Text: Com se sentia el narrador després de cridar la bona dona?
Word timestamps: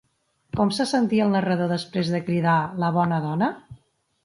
Com 0.59 0.71
se 0.77 0.87
sentia 0.91 1.27
el 1.27 1.35
narrador 1.35 1.69
després 1.75 2.11
de 2.15 2.23
cridar 2.31 2.57
la 2.85 2.93
bona 2.99 3.23
dona? 3.29 3.55